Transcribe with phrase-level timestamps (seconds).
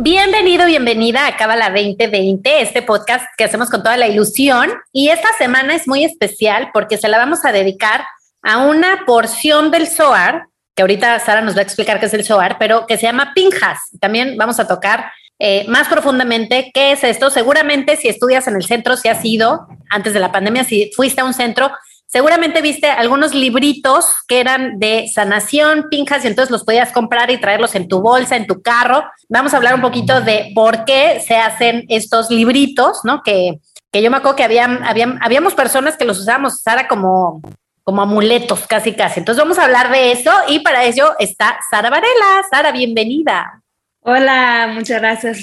[0.00, 4.70] Bienvenido, bienvenida a Cábala 2020, este podcast que hacemos con toda la ilusión.
[4.92, 8.04] Y esta semana es muy especial porque se la vamos a dedicar
[8.42, 12.22] a una porción del SOAR, que ahorita Sara nos va a explicar qué es el
[12.22, 13.90] SOAR, pero que se llama Pinjas.
[14.00, 17.28] También vamos a tocar eh, más profundamente qué es esto.
[17.28, 21.22] Seguramente si estudias en el centro, si has ido antes de la pandemia, si fuiste
[21.22, 21.72] a un centro,
[22.10, 27.38] Seguramente viste algunos libritos que eran de sanación, pinjas, y entonces los podías comprar y
[27.38, 29.04] traerlos en tu bolsa, en tu carro.
[29.28, 33.22] Vamos a hablar un poquito de por qué se hacen estos libritos, ¿no?
[33.22, 33.58] Que,
[33.92, 34.80] que yo me acuerdo que habían,
[35.20, 37.42] habíamos personas que los usábamos, Sara, como,
[37.82, 39.20] como amuletos, casi, casi.
[39.20, 42.42] Entonces vamos a hablar de eso y para ello está Sara Varela.
[42.50, 43.62] Sara, bienvenida.
[44.00, 45.42] Hola, muchas gracias.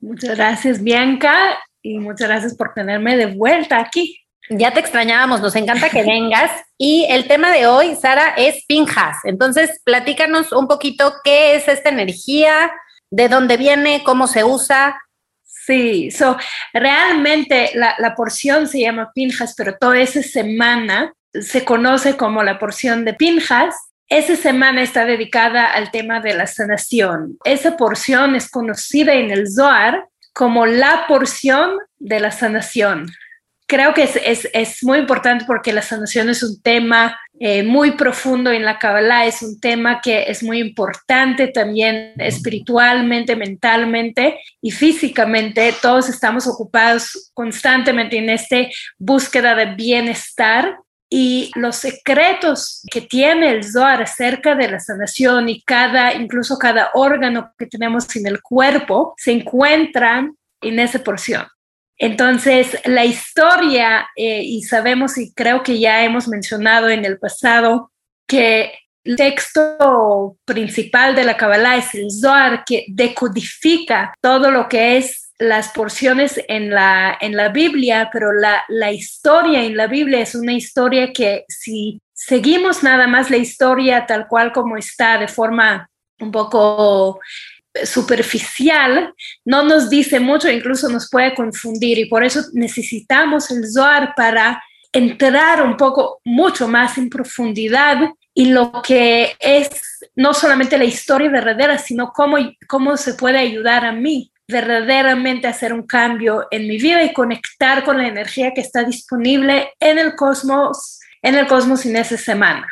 [0.00, 4.25] Muchas gracias, Bianca, y muchas gracias por tenerme de vuelta aquí.
[4.48, 6.50] Ya te extrañábamos, nos encanta que vengas.
[6.78, 9.18] Y el tema de hoy, Sara, es Pinjas.
[9.24, 12.70] Entonces, platícanos un poquito qué es esta energía,
[13.10, 15.00] de dónde viene, cómo se usa.
[15.42, 16.36] Sí, so,
[16.72, 22.58] realmente la, la porción se llama Pinjas, pero toda esa semana se conoce como la
[22.58, 23.74] porción de Pinjas.
[24.08, 27.36] Esa semana está dedicada al tema de la sanación.
[27.44, 33.10] Esa porción es conocida en el Zohar como la porción de la sanación
[33.66, 37.92] creo que es, es, es, muy importante porque la sanación es un tema eh, muy
[37.92, 44.70] profundo en la Kabbalah, es un tema que es muy importante también espiritualmente, mentalmente y
[44.70, 45.74] físicamente.
[45.82, 48.56] Todos estamos ocupados constantemente en esta
[48.98, 50.78] búsqueda de bienestar.
[51.08, 56.90] Y los secretos que tiene el Zohar acerca de la sanación y cada, incluso cada
[56.94, 61.46] órgano que tenemos en el cuerpo, se encuentran en esa porción.
[61.98, 67.90] Entonces, la historia, eh, y sabemos y creo que ya hemos mencionado en el pasado
[68.26, 68.72] que
[69.04, 75.30] el texto principal de la Kabbalah es el Zohar, que decodifica todo lo que es
[75.38, 80.34] las porciones en la, en la Biblia, pero la, la historia en la Biblia es
[80.34, 85.88] una historia que si seguimos nada más la historia tal cual como está, de forma
[86.18, 87.20] un poco
[87.84, 89.12] superficial
[89.44, 94.62] no nos dice mucho, incluso nos puede confundir y por eso necesitamos el Zohar para
[94.92, 97.98] entrar un poco mucho más en profundidad
[98.34, 99.68] y lo que es
[100.14, 102.36] no solamente la historia verdadera, sino cómo,
[102.66, 107.12] cómo se puede ayudar a mí verdaderamente a hacer un cambio en mi vida y
[107.12, 112.16] conectar con la energía que está disponible en el cosmos, en el cosmos en esa
[112.16, 112.66] semana.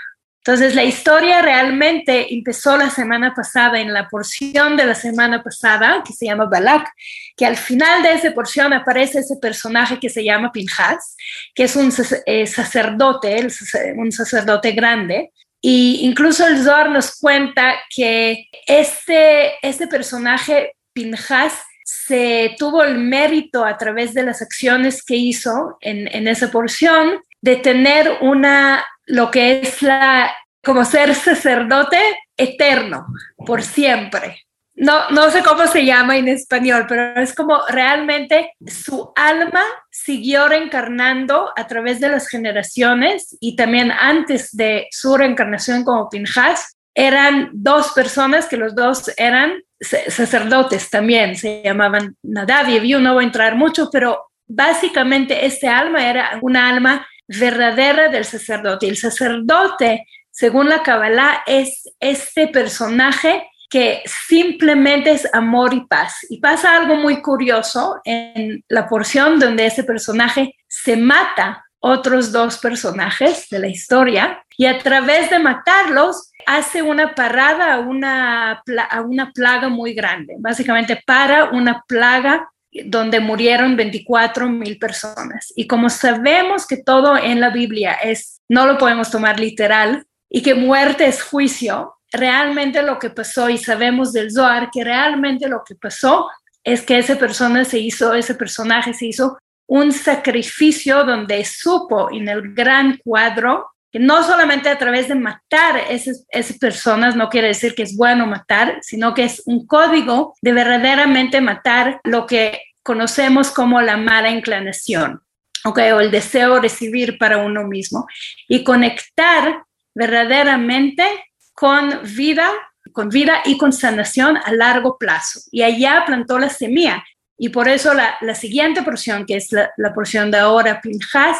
[0.47, 6.03] Entonces, la historia realmente empezó la semana pasada, en la porción de la semana pasada,
[6.07, 6.87] que se llama Balak,
[7.35, 11.17] que al final de esa porción aparece ese personaje que se llama Pinhas,
[11.55, 11.91] que es un
[12.27, 13.49] eh, sacerdote,
[13.97, 15.33] un sacerdote grande.
[15.63, 21.55] Y incluso el Zohar nos cuenta que este, este personaje, Pinhas,
[21.87, 27.23] se tuvo el mérito a través de las acciones que hizo en, en esa porción
[27.41, 31.99] de tener una lo que es la, como ser sacerdote
[32.37, 33.07] eterno,
[33.47, 34.41] por siempre.
[34.77, 40.49] No, no sé cómo se llama en español, pero es como realmente su alma siguió
[40.49, 47.51] reencarnando a través de las generaciones y también antes de su reencarnación como Pinhas, eran
[47.53, 53.25] dos personas que los dos eran sacerdotes también, se llamaban Nadav y yo no voy
[53.25, 58.89] a entrar mucho, pero básicamente este alma era una alma verdadera del sacerdote.
[58.89, 66.19] El sacerdote, según la Kabbalah, es este personaje que simplemente es amor y paz.
[66.29, 72.59] Y pasa algo muy curioso en la porción donde ese personaje se mata otros dos
[72.59, 79.01] personajes de la historia y a través de matarlos hace una parada a una, a
[79.03, 80.37] una plaga muy grande.
[80.39, 82.49] Básicamente para una plaga
[82.87, 85.53] donde murieron 24 mil personas.
[85.55, 90.43] Y como sabemos que todo en la Biblia es, no lo podemos tomar literal, y
[90.43, 95.63] que muerte es juicio, realmente lo que pasó, y sabemos del Zohar que realmente lo
[95.65, 96.29] que pasó
[96.65, 102.29] es que esa persona se hizo, ese personaje se hizo un sacrificio donde supo en
[102.29, 107.47] el gran cuadro que no solamente a través de matar esas, esas personas, no quiere
[107.47, 112.61] decir que es bueno matar, sino que es un código de verdaderamente matar lo que
[112.83, 115.23] conocemos como la mala inclinación.
[115.65, 118.05] okay, o el deseo de recibir para uno mismo
[118.49, 119.63] y conectar
[119.95, 121.05] verdaderamente
[121.53, 122.51] con vida,
[122.91, 125.39] con vida y con sanación a largo plazo.
[125.53, 127.05] Y allá plantó la semilla.
[127.39, 131.39] Y por eso la, la siguiente porción, que es la, la porción de ahora, Pinjas,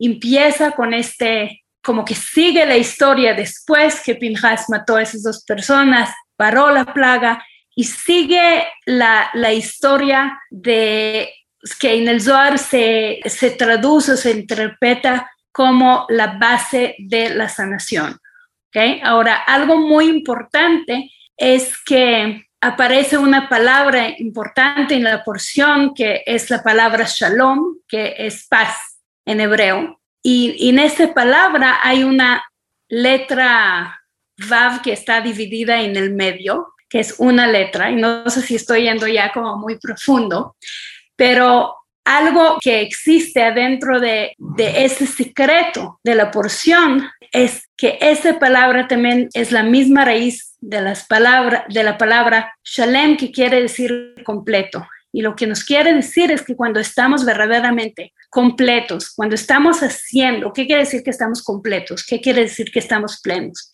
[0.00, 5.44] empieza con este, como que sigue la historia después que Pinjas mató a esas dos
[5.44, 7.44] personas, paró la plaga
[7.74, 11.32] y sigue la, la historia de
[11.78, 18.18] que en el Zohar se, se traduce, se interpreta como la base de la sanación.
[18.68, 19.00] ¿okay?
[19.04, 26.50] Ahora, algo muy importante es que aparece una palabra importante en la porción que es
[26.50, 30.00] la palabra shalom, que es paz en hebreo.
[30.22, 32.44] Y, en esa palabra hay una
[32.88, 33.98] letra
[34.48, 38.56] Vav que está dividida en el medio, que es una letra, y no sé si
[38.56, 40.56] estoy yendo ya como muy profundo,
[41.16, 48.88] pero algo que existe adentro de, ese secreto de la porción es que esa palabra
[48.88, 54.16] también es la misma raíz de, las palabras, de la palabra shalem, que quiere decir
[54.24, 54.86] completo.
[55.12, 60.52] Y lo que nos quiere decir es que cuando estamos verdaderamente completos, cuando estamos haciendo,
[60.52, 62.04] ¿qué quiere decir que estamos completos?
[62.04, 63.70] ¿Qué quiere decir que estamos plenos?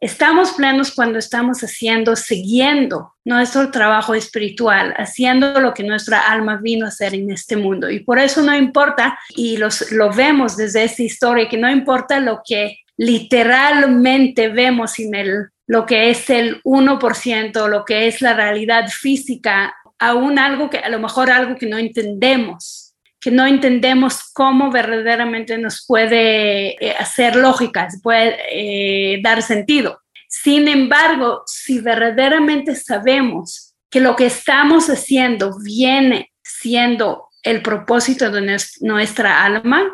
[0.00, 6.86] Estamos plenos cuando estamos haciendo, siguiendo nuestro trabajo espiritual, haciendo lo que nuestra alma vino
[6.86, 7.88] a hacer en este mundo.
[7.88, 12.18] Y por eso no importa, y los, lo vemos desde esta historia, que no importa
[12.18, 18.34] lo que literalmente vemos en el, lo que es el 1%, lo que es la
[18.34, 19.72] realidad física,
[20.08, 22.82] aún algo que a lo mejor algo que no entendemos
[23.22, 30.02] que no entendemos cómo verdaderamente nos puede eh, hacer lógica, puede eh, dar sentido.
[30.28, 38.58] Sin embargo, si verdaderamente sabemos que lo que estamos haciendo viene siendo el propósito de
[38.80, 39.84] nuestra alma,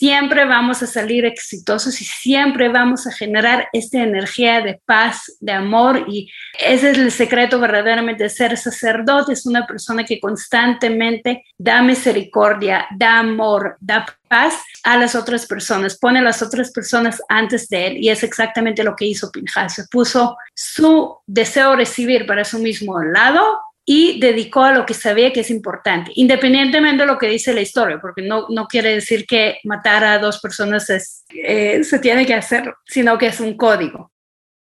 [0.00, 5.52] siempre vamos a salir exitosos y siempre vamos a generar esta energía de paz, de
[5.52, 11.44] amor y ese es el secreto verdaderamente de ser sacerdote, es una persona que constantemente
[11.58, 14.54] da misericordia, da amor, da paz
[14.84, 18.82] a las otras personas, pone a las otras personas antes de él y es exactamente
[18.82, 24.62] lo que hizo Pinjas, puso su deseo de recibir para su mismo lado y dedicó
[24.62, 28.22] a lo que sabía que es importante, independientemente de lo que dice la historia, porque
[28.22, 32.74] no, no quiere decir que matar a dos personas es, eh, se tiene que hacer,
[32.86, 34.12] sino que es un código.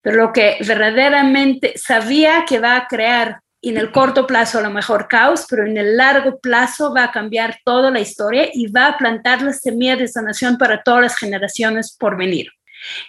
[0.03, 4.71] Pero lo que verdaderamente sabía que va a crear en el corto plazo a lo
[4.71, 8.87] mejor caos, pero en el largo plazo va a cambiar toda la historia y va
[8.87, 12.49] a plantar la semilla de sanación para todas las generaciones por venir.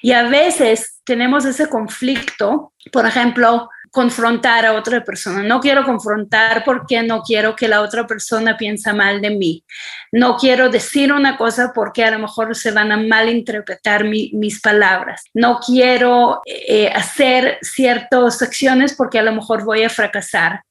[0.01, 5.43] Y a veces tenemos ese conflicto, por ejemplo, confrontar a otra persona.
[5.43, 9.63] No quiero confrontar porque no quiero que la otra persona piense mal de mí.
[10.11, 15.23] No quiero decir una cosa porque a lo mejor se van a malinterpretar mis palabras.
[15.33, 20.61] No quiero eh, hacer ciertas acciones porque a lo mejor voy a fracasar.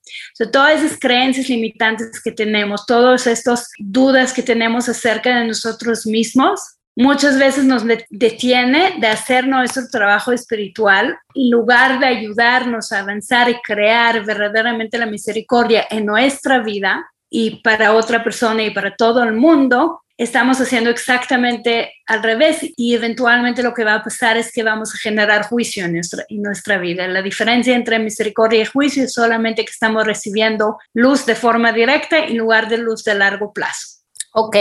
[0.52, 6.75] todas esas creencias limitantes que tenemos, todas estas dudas que tenemos acerca de nosotros mismos,
[6.96, 13.50] muchas veces nos detiene de hacer nuestro trabajo espiritual en lugar de ayudarnos a avanzar
[13.50, 19.22] y crear verdaderamente la misericordia en nuestra vida y para otra persona y para todo
[19.22, 24.50] el mundo, estamos haciendo exactamente al revés y eventualmente lo que va a pasar es
[24.50, 27.06] que vamos a generar juicio en nuestra, en nuestra vida.
[27.08, 32.18] La diferencia entre misericordia y juicio es solamente que estamos recibiendo luz de forma directa
[32.20, 33.98] en lugar de luz de largo plazo.
[34.32, 34.56] Ok,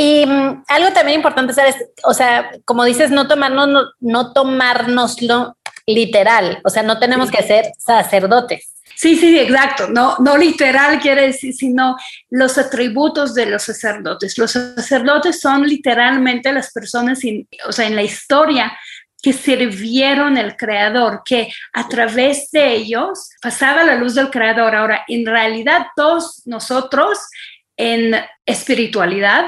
[0.00, 1.74] y mm, algo también importante es,
[2.04, 7.42] o sea, como dices, no tomarnos, no, no tomárnoslo literal, o sea, no tenemos que
[7.42, 8.74] ser sacerdotes.
[8.94, 9.88] Sí, sí, exacto.
[9.88, 11.96] No, no literal quiere decir, sino
[12.30, 14.38] los atributos de los sacerdotes.
[14.38, 17.18] Los sacerdotes son literalmente las personas,
[17.66, 18.78] o sea, en la historia
[19.20, 24.76] que sirvieron al creador, que a través de ellos pasaba la luz del creador.
[24.76, 27.18] Ahora, en realidad todos nosotros
[27.78, 28.14] en
[28.44, 29.44] espiritualidad,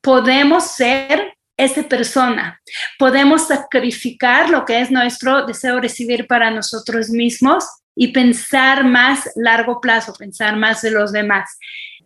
[0.00, 2.60] podemos ser esa persona,
[2.98, 7.64] podemos sacrificar lo que es nuestro deseo recibir para nosotros mismos
[7.96, 11.58] y pensar más largo plazo, pensar más de los demás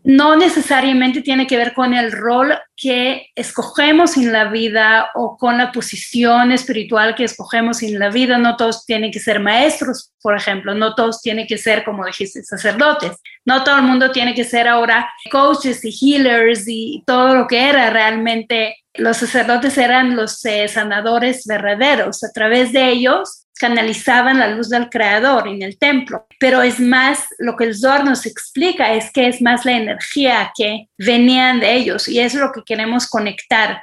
[0.05, 5.59] no necesariamente tiene que ver con el rol que escogemos en la vida o con
[5.59, 8.39] la posición espiritual que escogemos en la vida.
[8.39, 12.43] No todos tienen que ser maestros, por ejemplo, no todos tienen que ser, como dijiste,
[12.43, 13.13] sacerdotes.
[13.45, 17.69] No todo el mundo tiene que ser ahora coaches y healers y todo lo que
[17.69, 18.77] era realmente.
[18.95, 22.25] Los sacerdotes eran los eh, sanadores verdaderos.
[22.25, 27.27] A través de ellos canalizaban la luz del creador en el templo, pero es más
[27.39, 31.75] lo que el Zohar nos explica, es que es más la energía que venían de
[31.75, 33.83] ellos y es lo que queremos conectar,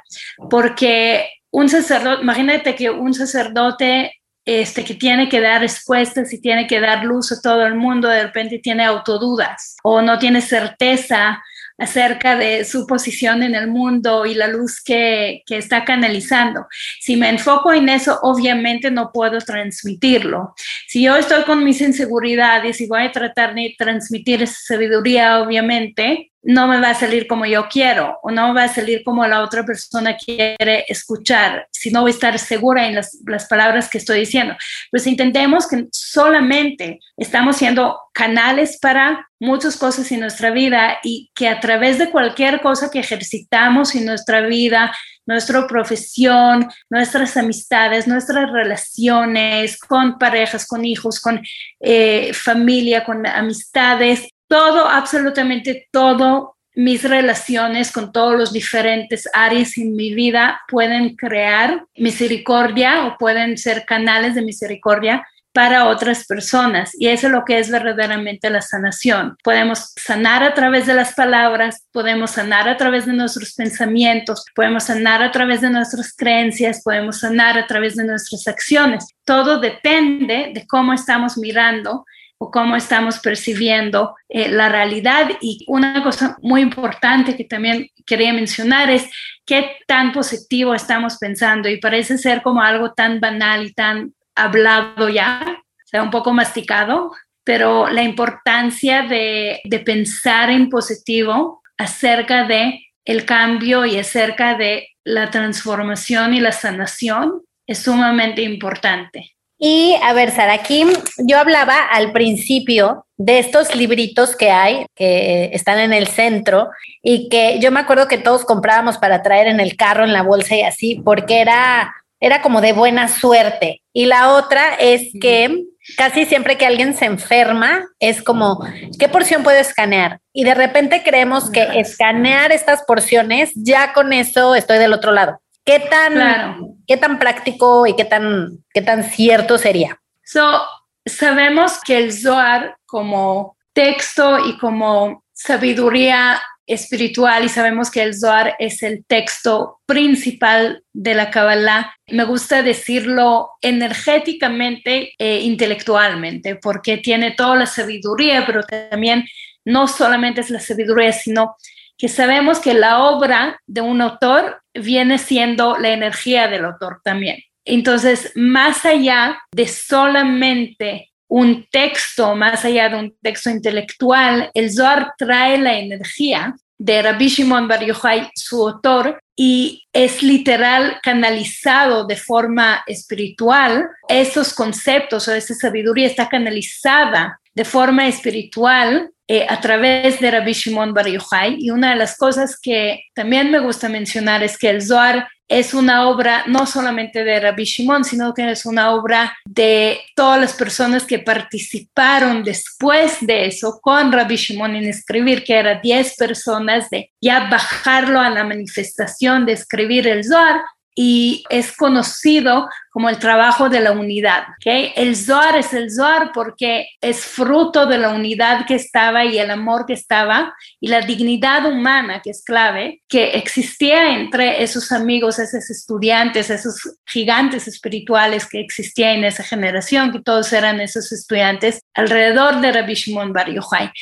[0.50, 6.66] porque un sacerdote, imagínate que un sacerdote este, que tiene que dar respuestas y tiene
[6.66, 11.42] que dar luz a todo el mundo, de repente tiene autodudas o no tiene certeza
[11.80, 16.66] acerca de su posición en el mundo y la luz que, que, está canalizando.
[17.00, 20.54] Si me enfoco en eso, obviamente no puedo transmitirlo.
[20.86, 26.30] Si yo estoy con mis inseguridades y voy a tratar de transmitir esa sabiduría, obviamente,
[26.42, 29.42] no me va a salir como yo quiero o no va a salir como la
[29.42, 33.98] otra persona quiere escuchar, si no voy a estar segura en las, las, palabras que
[33.98, 34.54] estoy diciendo.
[34.90, 41.48] Pues intentemos que solamente estamos siendo canales para muchas cosas en nuestra vida y que
[41.48, 44.94] a través de cualquier cosa que ejercitamos en nuestra vida,
[45.26, 51.40] nuestra profesión, nuestras amistades, nuestras relaciones con parejas, con hijos, con
[51.80, 59.94] eh, familia, con amistades, todo, absolutamente todo, mis relaciones con todos los diferentes áreas en
[59.94, 66.90] mi vida pueden crear misericordia o pueden ser canales de misericordia para otras personas.
[66.98, 69.36] Y eso es lo que es verdaderamente la sanación.
[69.44, 74.84] Podemos sanar a través de las palabras, podemos sanar a través de nuestros pensamientos, podemos
[74.84, 79.06] sanar a través de nuestras creencias, podemos sanar a través de nuestras acciones.
[79.24, 82.04] Todo depende de cómo estamos mirando
[82.42, 85.30] o cómo estamos percibiendo eh, la realidad.
[85.42, 89.10] Y una cosa muy importante que también quería mencionar es
[89.44, 95.10] qué tan positivo estamos pensando y parece ser como algo tan banal y tan hablado
[95.10, 97.12] ya, o sea, un poco masticado,
[97.44, 104.88] pero la importancia de, de pensar en positivo acerca de el cambio y acerca de
[105.04, 109.36] la transformación y la sanación es sumamente importante.
[109.62, 110.86] Y a ver, Sara, aquí
[111.18, 116.70] yo hablaba al principio de estos libritos que hay, que están en el centro,
[117.02, 120.22] y que yo me acuerdo que todos comprábamos para traer en el carro, en la
[120.22, 123.82] bolsa y así, porque era, era como de buena suerte.
[123.92, 125.64] Y la otra es que
[125.98, 128.64] casi siempre que alguien se enferma, es como,
[128.98, 130.20] ¿qué porción puedo escanear?
[130.32, 135.38] Y de repente creemos que escanear estas porciones, ya con eso estoy del otro lado.
[135.64, 140.00] ¿Qué tan, ¿qué tan práctico y qué tan, qué tan cierto sería?
[140.24, 140.62] So,
[141.04, 148.54] sabemos que el Zohar como texto y como sabiduría espiritual y sabemos que el Zohar
[148.58, 151.94] es el texto principal de la Kabbalah.
[152.06, 159.24] Me gusta decirlo energéticamente e intelectualmente porque tiene toda la sabiduría, pero también
[159.64, 161.56] no solamente es la sabiduría, sino
[162.00, 167.36] que sabemos que la obra de un autor viene siendo la energía del autor también.
[167.66, 175.12] Entonces, más allá de solamente un texto, más allá de un texto intelectual, el Zohar
[175.18, 182.16] trae la energía de Rabbi Shimon Bar Yochai, su autor, y es literal canalizado de
[182.16, 183.86] forma espiritual.
[184.08, 190.54] Esos conceptos o esa sabiduría está canalizada de forma espiritual eh, a través de Rabbi
[190.54, 191.56] Shimon Bar Yochai.
[191.58, 195.74] Y una de las cosas que también me gusta mencionar es que el Zohar es
[195.74, 200.52] una obra no solamente de Rabbi Shimon, sino que es una obra de todas las
[200.52, 206.88] personas que participaron después de eso con Rabbi Shimon en escribir, que eran 10 personas
[206.88, 210.62] de ya bajarlo a la manifestación de escribir el Zohar
[210.94, 214.44] y es conocido como el trabajo de la unidad.
[214.58, 214.92] ¿okay?
[214.96, 219.50] El Zohar es el Zohar porque es fruto de la unidad que estaba y el
[219.50, 225.38] amor que estaba y la dignidad humana que es clave, que existía entre esos amigos,
[225.38, 231.80] esos estudiantes, esos gigantes espirituales que existían en esa generación, que todos eran esos estudiantes
[231.94, 233.92] alrededor de Rabbi Shimon Bar Yochai.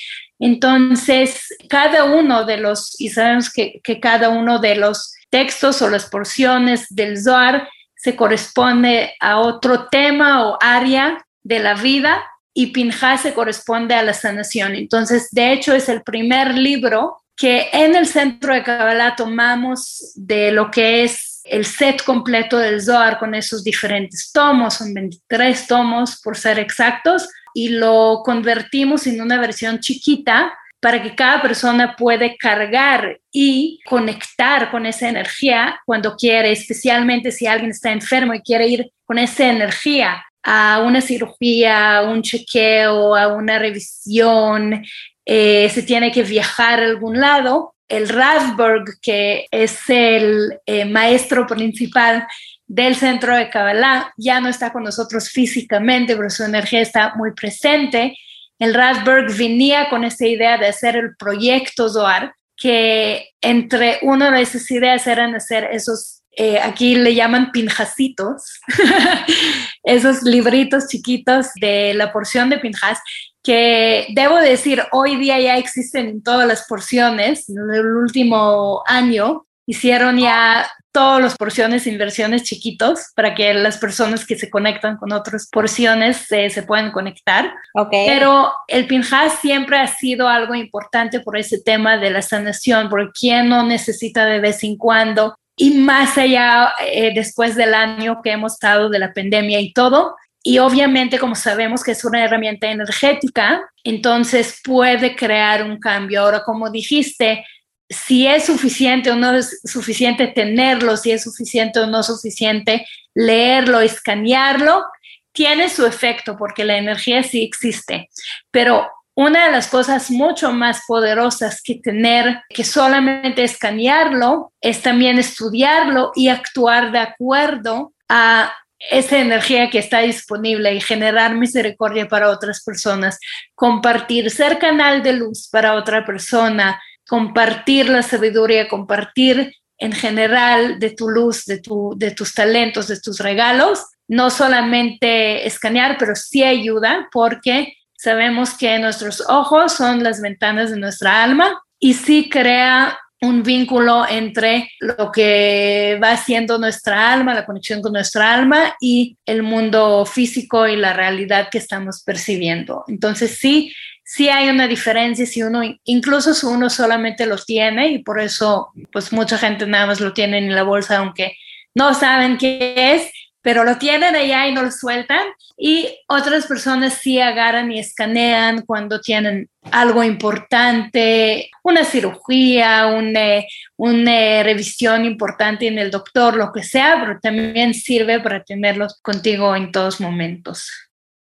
[0.40, 5.91] Entonces, cada uno de los, y sabemos que, que cada uno de los textos o
[5.91, 12.23] las porciones del Zohar se corresponde a otro tema o área de la vida
[12.55, 14.75] y Pinhas se corresponde a la sanación.
[14.75, 20.51] Entonces, de hecho, es el primer libro que en el centro de Kabbalah tomamos de
[20.51, 26.21] lo que es el set completo del Zohar con esos diferentes tomos, son 23 tomos
[26.21, 32.37] por ser exactos, y lo convertimos en una versión chiquita para que cada persona puede
[32.37, 38.69] cargar y conectar con esa energía cuando quiere, especialmente si alguien está enfermo y quiere
[38.69, 44.85] ir con esa energía a una cirugía, a un chequeo, a una revisión,
[45.25, 47.75] eh, se tiene que viajar a algún lado.
[47.89, 52.27] El Ravberg, que es el eh, maestro principal
[52.67, 57.33] del centro de Kabbalah, ya no está con nosotros físicamente, pero su energía está muy
[57.33, 58.17] presente.
[58.59, 64.43] El Rasberg venía con esta idea de hacer el proyecto Zohar, que entre una de
[64.43, 68.61] esas ideas eran hacer esos, eh, aquí le llaman pinjasitos,
[69.85, 72.99] esos libritos chiquitos de la porción de pinjas,
[73.43, 77.49] que debo decir, hoy día ya existen en todas las porciones.
[77.49, 83.77] En el último año hicieron ya todas las porciones en versiones chiquitos para que las
[83.77, 87.53] personas que se conectan con otras porciones eh, se puedan conectar.
[87.75, 88.07] Okay.
[88.07, 93.11] Pero el Pinjas siempre ha sido algo importante por ese tema de la sanación, porque
[93.13, 98.31] quién no necesita de vez en cuando y más allá eh, después del año que
[98.33, 100.17] hemos estado de la pandemia y todo.
[100.43, 106.23] Y obviamente, como sabemos que es una herramienta energética, entonces puede crear un cambio.
[106.23, 107.45] Ahora, como dijiste,
[107.90, 113.80] si es suficiente o no es suficiente tenerlo, si es suficiente o no suficiente leerlo,
[113.80, 114.85] escanearlo,
[115.33, 118.09] tiene su efecto porque la energía sí existe.
[118.50, 125.18] Pero una de las cosas mucho más poderosas que tener, que solamente escanearlo, es también
[125.18, 128.54] estudiarlo y actuar de acuerdo a
[128.90, 133.18] esa energía que está disponible y generar misericordia para otras personas,
[133.57, 140.91] compartir, ser canal de luz para otra persona, compartir la sabiduría, compartir en general de
[140.91, 146.43] tu luz, de, tu, de tus talentos, de tus regalos, no solamente escanear, pero sí
[146.43, 152.99] ayuda porque sabemos que nuestros ojos son las ventanas de nuestra alma y sí crea
[153.21, 159.17] un vínculo entre lo que va haciendo nuestra alma, la conexión con nuestra alma y
[159.27, 162.85] el mundo físico y la realidad que estamos percibiendo.
[162.87, 163.73] Entonces sí,
[164.05, 168.69] sí hay una diferencia si uno, incluso si uno solamente lo tiene y por eso
[168.93, 171.37] pues mucha gente nada más lo tiene en la bolsa aunque
[171.75, 173.11] no saben qué es,
[173.42, 175.26] pero lo tienen allá y no lo sueltan.
[175.57, 183.42] Y otras personas sí agarran y escanean cuando tienen algo importante, una cirugía, una,
[183.76, 189.54] una revisión importante en el doctor, lo que sea, pero también sirve para tenerlos contigo
[189.57, 190.70] en todos momentos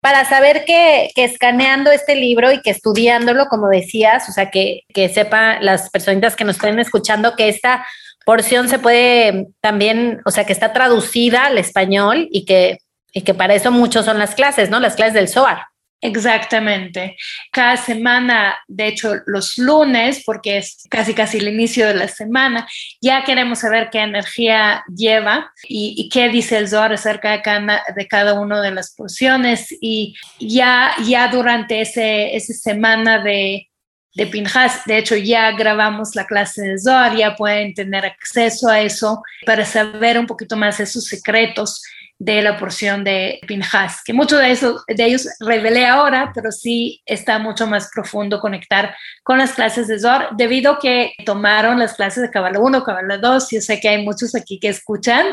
[0.00, 4.82] para saber que, que, escaneando este libro y que estudiándolo, como decías, o sea, que,
[4.94, 7.84] que sepa las personitas que nos estén escuchando que esta
[8.28, 12.76] porción se puede también, o sea, que está traducida al español y que,
[13.10, 14.80] y que para eso muchos son las clases, ¿no?
[14.80, 15.62] Las clases del SOAR.
[16.02, 17.16] Exactamente.
[17.50, 22.68] Cada semana, de hecho, los lunes, porque es casi casi el inicio de la semana,
[23.00, 28.06] ya queremos saber qué energía lleva y, qué dice el Zohar acerca de cada, de
[28.08, 29.74] cada una de las porciones.
[29.80, 33.68] Y ya, ya durante ese, esa semana de,
[34.14, 38.80] de Pinjas, de hecho, ya grabamos la clase de Zohar, ya pueden tener acceso a
[38.80, 41.82] eso para saber un poquito más de sus secretos
[42.18, 47.00] de la porción de Pinjas, que muchos de, esos, de ellos revelé ahora, pero sí
[47.06, 51.94] está mucho más profundo conectar con las clases de Zohar, debido a que tomaron las
[51.94, 55.26] clases de Kabbalah 1, Kabbalah 2, yo sé que hay muchos aquí que escuchan,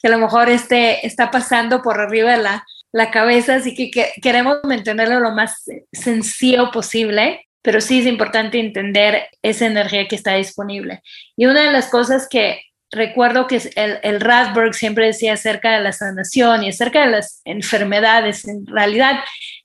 [0.00, 3.90] que a lo mejor este está pasando por arriba de la, la cabeza, así que
[4.22, 10.34] queremos mantenerlo lo más sencillo posible, pero sí es importante entender esa energía que está
[10.34, 11.02] disponible.
[11.36, 15.82] Y una de las cosas que recuerdo que el, el Rasberg siempre decía acerca de
[15.82, 19.20] la sanación y acerca de las enfermedades, en realidad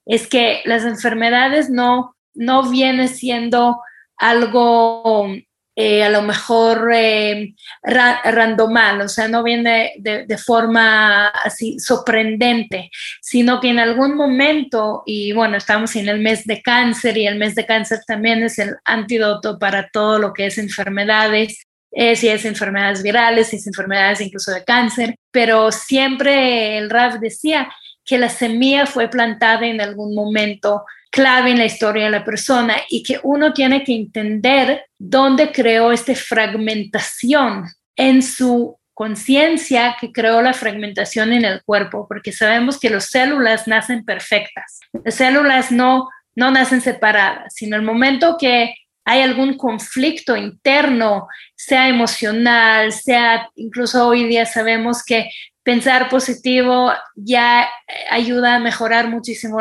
[0.06, 3.80] es que las enfermedades no, no vienen siendo
[4.18, 5.28] algo
[5.76, 12.90] eh, a lo mejor eh, randomal, o sea, no viene de, de, forma así sorprendente,
[13.22, 17.38] sino que en algún momento, y bueno, estamos en el mes de cáncer y el
[17.38, 22.30] mes de cáncer también es el antídoto para todo lo que es enfermedades, eh, si
[22.30, 27.70] es enfermedades virales, si es enfermedades incluso de cáncer, pero siempre el RAF decía
[28.06, 30.86] que la semilla fue plantada en algún momento
[31.16, 35.94] clave en la historia de la persona y que uno tiene que entender dónde creó
[35.94, 37.64] esta fragmentación
[37.96, 43.66] en su conciencia que creó la fragmentación en el cuerpo, porque sabemos que las células
[43.66, 44.82] nacen perfectas.
[45.06, 48.76] Las células no, no nacen separadas, sino el momento que
[49.06, 55.30] hay algún conflicto interno, sea emocional, sea incluso hoy día sabemos que
[55.66, 57.68] pensar positivo ya
[58.12, 59.58] ayuda a mejorar muchísimo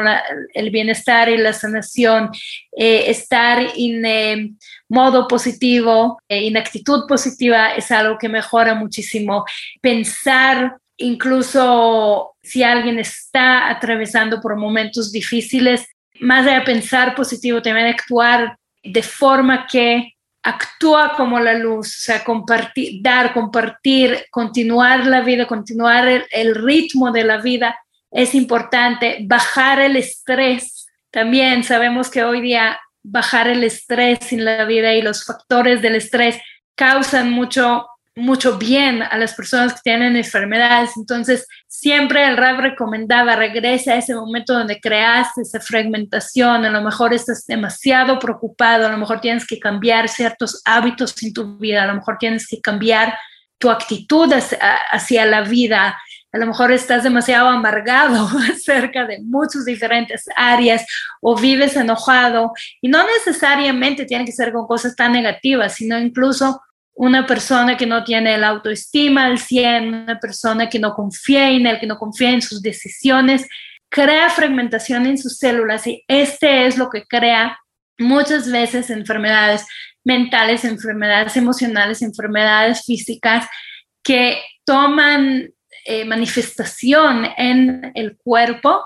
[0.52, 2.30] el bienestar y la sanación,
[2.76, 4.50] eh, estar en eh,
[4.86, 9.46] modo positivo, eh, en actitud positiva es algo que mejora muchísimo.
[9.80, 15.86] Pensar incluso si alguien está atravesando por momentos difíciles,
[16.20, 20.13] más de pensar positivo, también actuar de forma que
[20.44, 27.10] actúa como la luz, o sea, compartir, dar, compartir, continuar la vida, continuar el, ritmo
[27.10, 27.74] de la vida
[28.10, 29.18] es importante.
[29.22, 35.02] Bajar el estrés, también sabemos que hoy día bajar el estrés en la vida y
[35.02, 36.38] los factores del estrés
[36.74, 40.96] causan mucho mucho bien a las personas que tienen enfermedades.
[40.96, 46.80] Entonces, siempre el RAB recomendaba, regresa a ese momento donde creaste esa fragmentación, a lo
[46.80, 51.82] mejor estás demasiado preocupado, a lo mejor tienes que cambiar ciertos hábitos en tu vida,
[51.82, 53.18] a lo mejor tienes que cambiar
[53.58, 54.32] tu actitud
[54.90, 55.98] hacia, la vida,
[56.32, 60.84] a lo mejor estás demasiado amargado acerca de muchas diferentes áreas
[61.20, 62.52] o vives enojado.
[62.80, 66.60] Y no necesariamente tiene que ser con cosas tan negativas, sino incluso
[66.94, 71.66] una persona que no tiene el autoestima al 100, una persona que no confía en
[71.66, 73.46] él, que no confía en sus decisiones,
[73.88, 77.58] crea fragmentación en sus células y este es lo que crea
[77.98, 79.66] muchas veces enfermedades
[80.04, 83.46] mentales, enfermedades emocionales, enfermedades físicas
[84.02, 85.50] que toman
[85.86, 88.84] eh, manifestación en el cuerpo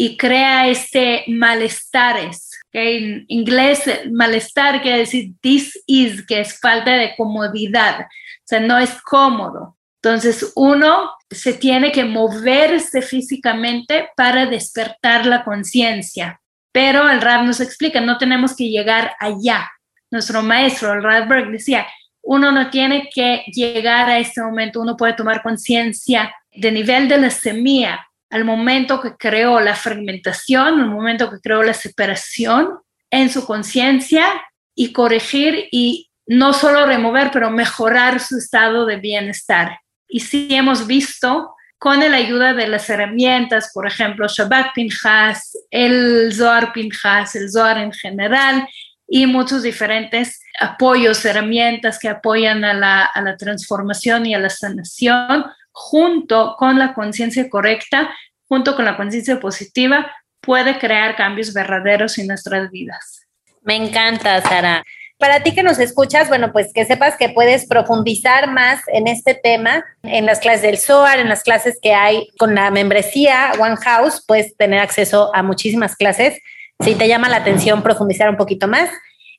[0.00, 2.50] y crea este malestares.
[2.72, 3.82] En inglés,
[4.12, 8.06] malestar quiere decir this is, que es falta de comodidad, o
[8.44, 9.76] sea, no es cómodo.
[10.00, 16.40] Entonces, uno se tiene que moverse físicamente para despertar la conciencia.
[16.70, 19.68] Pero el Rab nos explica, no tenemos que llegar allá.
[20.12, 21.88] Nuestro maestro, el Radberg, decía,
[22.22, 27.18] uno no tiene que llegar a este momento, uno puede tomar conciencia de nivel de
[27.18, 32.78] la semilla, al momento que creó la fragmentación, al momento que creó la separación
[33.10, 34.26] en su conciencia
[34.74, 39.80] y corregir y no solo remover, pero mejorar su estado de bienestar.
[40.06, 46.32] Y sí hemos visto con la ayuda de las herramientas, por ejemplo, Shabbat Pinchas, el
[46.34, 48.68] Zohar Pinchas, el Zohar en general,
[49.06, 54.50] y muchos diferentes apoyos, herramientas que apoyan a la, a la transformación y a la
[54.50, 55.46] sanación,
[55.78, 58.10] junto con la conciencia correcta,
[58.48, 60.10] junto con la conciencia positiva,
[60.40, 63.26] puede crear cambios verdaderos en nuestras vidas.
[63.62, 64.82] Me encanta, Sara.
[65.18, 69.34] Para ti que nos escuchas, bueno, pues que sepas que puedes profundizar más en este
[69.34, 73.76] tema en las clases del SOAR, en las clases que hay con la membresía One
[73.76, 76.40] House, puedes tener acceso a muchísimas clases.
[76.80, 78.90] Si te llama la atención profundizar un poquito más.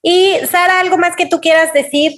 [0.01, 2.13] Y Sara, ¿algo más que tú quieras decir?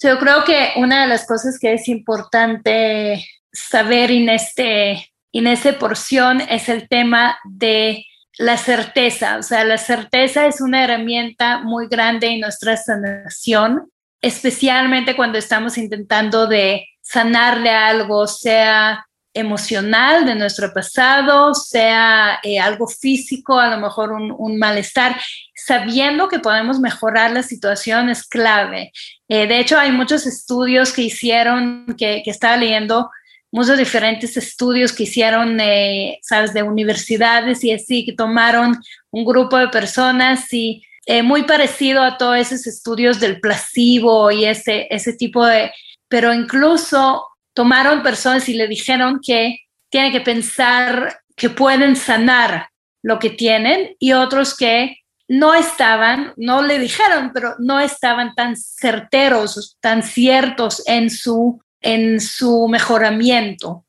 [0.00, 5.78] Yo creo que una de las cosas que es importante saber en, este, en esta
[5.78, 8.04] porción es el tema de
[8.36, 9.38] la certeza.
[9.38, 13.90] O sea, la certeza es una herramienta muy grande en nuestra sanación,
[14.20, 22.86] especialmente cuando estamos intentando de sanarle algo, sea emocional de nuestro pasado, sea eh, algo
[22.86, 25.20] físico, a lo mejor un, malestar,
[25.56, 28.92] sabiendo que podemos mejorar la situación es clave.
[29.28, 33.10] Eh, de hecho, hay muchos estudios que hicieron, que, que estaba leyendo,
[33.54, 38.76] muchos diferentes estudios que hicieron, eh, sabes, de universidades y así, que tomaron
[39.12, 44.44] un grupo de personas y eh, muy parecido a todos esos estudios del placebo y
[44.44, 45.70] ese, ese tipo de,
[46.08, 52.70] pero incluso tomaron personas y le dijeron que tienen que pensar que pueden sanar
[53.04, 54.96] lo que tienen y otros que
[55.28, 62.20] no estaban, no le dijeron, pero no estaban tan certeros, tan ciertos en su en
[62.20, 63.84] su mejoramiento.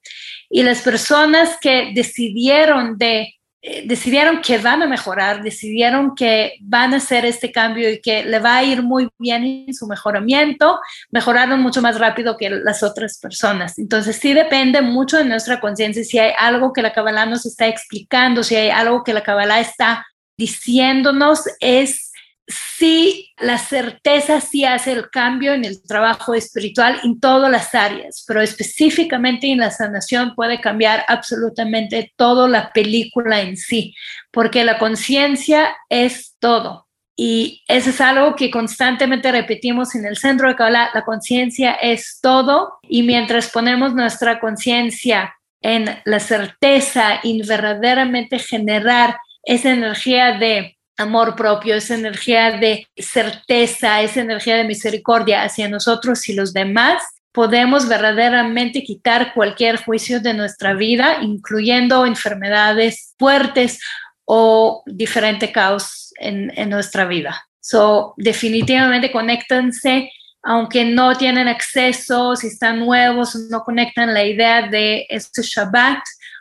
[0.50, 3.36] Y las personas que decidieron de
[3.68, 8.24] eh, decidieron que van a mejorar, decidieron que van a hacer este cambio y que
[8.24, 10.80] le va a ir muy bien en su mejoramiento,
[11.10, 13.80] mejoraron mucho más rápido que las otras personas.
[13.80, 17.66] Entonces sí depende mucho de nuestra conciencia si hay algo que la Kabbalah nos está
[17.66, 20.06] explicando, si hay algo que la Kabbalah está
[20.38, 22.05] diciéndonos, es
[22.48, 28.24] sí, la certeza sí hace el cambio en el trabajo espiritual en todas las áreas,
[28.28, 33.96] pero específicamente en la sanación puede cambiar absolutamente toda la película en sí,
[34.32, 36.86] porque la conciencia es todo.
[37.18, 42.20] Y eso es algo que constantemente repetimos en el centro de Kabbalah, la conciencia es
[42.22, 50.78] todo y mientras ponemos nuestra conciencia en la certeza y verdaderamente generar esa energía de
[50.98, 57.04] amor propio, esa energía de certeza, esa energía de misericordia hacia nosotros y los demás,
[57.36, 63.80] podemos verdaderamente quitar cualquier juicio de nuestra vida, incluyendo enfermedades fuertes
[64.24, 67.46] o diferente caos en, nuestra vida.
[67.60, 70.10] So, definitivamente conéctense,
[70.44, 76.00] aunque no tienen acceso, si están nuevos, no conectan la idea de este Shabbat,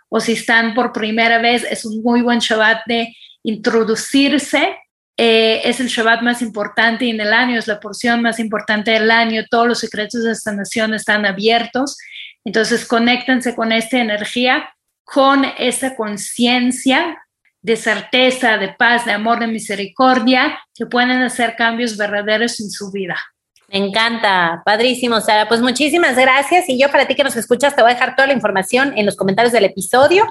[0.09, 4.76] o si están por primera vez, es un muy buen Shabbat de introducirse
[5.16, 9.11] eh, es el Shabbat más importante en el año, es la porción más importante del
[9.12, 11.96] año, todos los secretos de esta nación están abiertos,
[12.44, 14.68] entonces conéctense con esta energía,
[15.04, 17.16] con esa conciencia
[17.62, 22.90] de certeza, de paz, de amor, de misericordia, que pueden hacer cambios verdaderos en su
[22.90, 23.16] vida.
[23.68, 25.48] Me encanta, padrísimo, Sara.
[25.48, 26.68] Pues muchísimas gracias.
[26.68, 29.07] Y yo para ti que nos escuchas, te voy a dejar toda la información en
[29.07, 30.26] los comentarios del episodio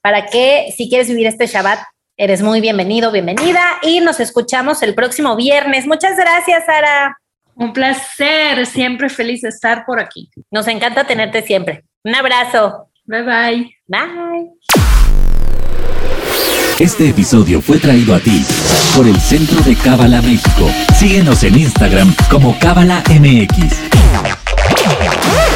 [0.00, 1.80] para que si quieres vivir este Shabbat,
[2.16, 3.60] eres muy bienvenido, bienvenida.
[3.82, 5.86] Y nos escuchamos el próximo viernes.
[5.86, 7.18] Muchas gracias, Sara.
[7.54, 10.30] Un placer, siempre feliz de estar por aquí.
[10.50, 11.84] Nos encanta tenerte siempre.
[12.04, 12.88] Un abrazo.
[13.04, 13.76] Bye bye.
[13.86, 14.50] Bye.
[16.78, 18.44] Este episodio fue traído a ti
[18.94, 20.70] por el Centro de Cábala México.
[20.98, 25.55] Síguenos en Instagram como Cábala MX.